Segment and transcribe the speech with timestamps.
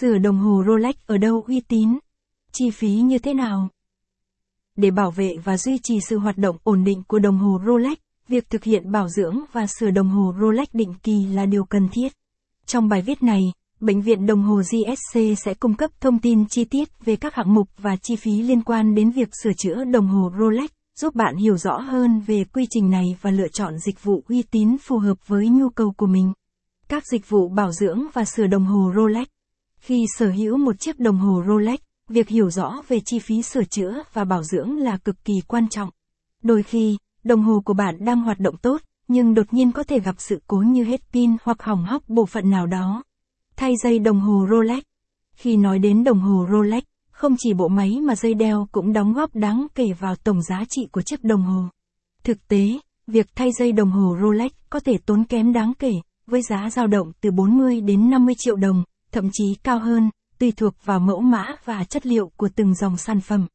[0.00, 1.98] Sửa đồng hồ Rolex ở đâu uy tín?
[2.52, 3.68] Chi phí như thế nào?
[4.76, 7.98] Để bảo vệ và duy trì sự hoạt động ổn định của đồng hồ Rolex,
[8.28, 11.88] việc thực hiện bảo dưỡng và sửa đồng hồ Rolex định kỳ là điều cần
[11.92, 12.12] thiết.
[12.66, 13.40] Trong bài viết này,
[13.82, 17.54] Bệnh viện đồng hồ GSC sẽ cung cấp thông tin chi tiết về các hạng
[17.54, 21.36] mục và chi phí liên quan đến việc sửa chữa đồng hồ Rolex, giúp bạn
[21.36, 24.98] hiểu rõ hơn về quy trình này và lựa chọn dịch vụ uy tín phù
[24.98, 26.32] hợp với nhu cầu của mình.
[26.88, 29.28] Các dịch vụ bảo dưỡng và sửa đồng hồ Rolex.
[29.82, 33.64] Khi sở hữu một chiếc đồng hồ Rolex, việc hiểu rõ về chi phí sửa
[33.64, 35.90] chữa và bảo dưỡng là cực kỳ quan trọng.
[36.42, 40.00] Đôi khi, đồng hồ của bạn đang hoạt động tốt, nhưng đột nhiên có thể
[40.00, 43.02] gặp sự cố như hết pin hoặc hỏng hóc bộ phận nào đó.
[43.56, 44.82] Thay dây đồng hồ Rolex.
[45.34, 49.12] Khi nói đến đồng hồ Rolex, không chỉ bộ máy mà dây đeo cũng đóng
[49.12, 51.62] góp đáng kể vào tổng giá trị của chiếc đồng hồ.
[52.24, 55.92] Thực tế, việc thay dây đồng hồ Rolex có thể tốn kém đáng kể,
[56.26, 60.52] với giá dao động từ 40 đến 50 triệu đồng, thậm chí cao hơn, tùy
[60.52, 63.46] thuộc vào mẫu mã và chất liệu của từng dòng sản phẩm.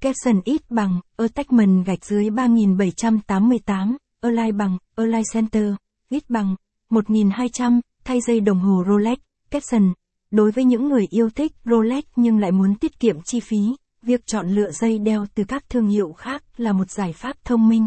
[0.00, 5.74] Capson ít bằng, Attachment gạch dưới 3788, Align bằng, Align Center,
[6.08, 6.56] ít bằng,
[6.90, 9.18] 1200, thay dây đồng hồ Rolex,
[9.50, 9.92] Capson.
[10.30, 14.26] Đối với những người yêu thích Rolex nhưng lại muốn tiết kiệm chi phí, việc
[14.26, 17.86] chọn lựa dây đeo từ các thương hiệu khác là một giải pháp thông minh.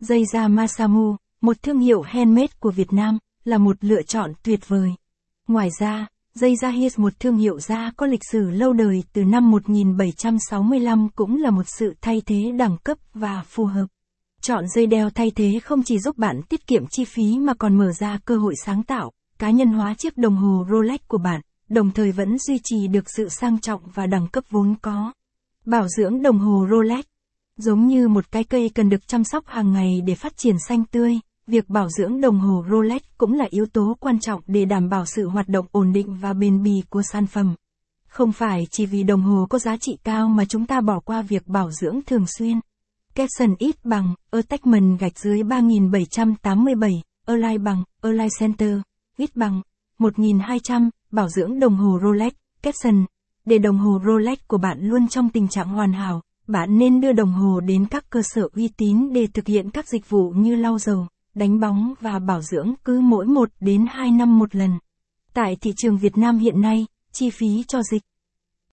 [0.00, 4.68] Dây da Masamu, một thương hiệu handmade của Việt Nam, là một lựa chọn tuyệt
[4.68, 4.94] vời.
[5.48, 9.24] Ngoài ra, dây da His một thương hiệu da có lịch sử lâu đời từ
[9.24, 13.86] năm 1765 cũng là một sự thay thế đẳng cấp và phù hợp.
[14.40, 17.78] Chọn dây đeo thay thế không chỉ giúp bạn tiết kiệm chi phí mà còn
[17.78, 21.40] mở ra cơ hội sáng tạo, cá nhân hóa chiếc đồng hồ Rolex của bạn,
[21.68, 25.12] đồng thời vẫn duy trì được sự sang trọng và đẳng cấp vốn có.
[25.66, 27.04] Bảo dưỡng đồng hồ Rolex
[27.56, 30.84] Giống như một cái cây cần được chăm sóc hàng ngày để phát triển xanh
[30.84, 34.88] tươi, việc bảo dưỡng đồng hồ Rolex cũng là yếu tố quan trọng để đảm
[34.88, 37.54] bảo sự hoạt động ổn định và bền bì của sản phẩm.
[38.08, 41.22] Không phải chỉ vì đồng hồ có giá trị cao mà chúng ta bỏ qua
[41.22, 42.60] việc bảo dưỡng thường xuyên.
[43.14, 48.78] Capson ít bằng, Attachment gạch dưới 3787, Align bằng, Align Center,
[49.16, 49.62] ít bằng,
[49.98, 52.32] 1200, bảo dưỡng đồng hồ Rolex,
[52.62, 53.04] Capson.
[53.44, 57.12] Để đồng hồ Rolex của bạn luôn trong tình trạng hoàn hảo, bạn nên đưa
[57.12, 60.56] đồng hồ đến các cơ sở uy tín để thực hiện các dịch vụ như
[60.56, 64.70] lau dầu, đánh bóng và bảo dưỡng cứ mỗi 1 đến 2 năm một lần.
[65.34, 68.02] Tại thị trường Việt Nam hiện nay, chi phí cho dịch